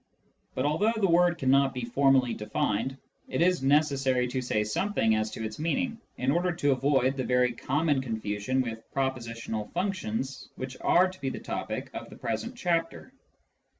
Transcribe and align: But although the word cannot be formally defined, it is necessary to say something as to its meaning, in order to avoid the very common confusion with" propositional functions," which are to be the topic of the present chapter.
But 0.55 0.65
although 0.65 0.95
the 0.97 1.07
word 1.07 1.37
cannot 1.37 1.75
be 1.75 1.85
formally 1.85 2.33
defined, 2.33 2.97
it 3.27 3.39
is 3.43 3.61
necessary 3.61 4.27
to 4.29 4.41
say 4.41 4.63
something 4.63 5.13
as 5.13 5.29
to 5.29 5.43
its 5.45 5.59
meaning, 5.59 6.01
in 6.17 6.31
order 6.31 6.51
to 6.53 6.71
avoid 6.71 7.15
the 7.17 7.23
very 7.23 7.53
common 7.53 8.01
confusion 8.01 8.61
with" 8.61 8.81
propositional 8.95 9.71
functions," 9.73 10.49
which 10.55 10.75
are 10.81 11.07
to 11.07 11.21
be 11.21 11.29
the 11.29 11.37
topic 11.39 11.91
of 11.93 12.09
the 12.09 12.15
present 12.17 12.55
chapter. 12.55 13.13